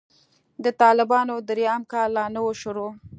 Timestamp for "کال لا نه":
1.91-2.39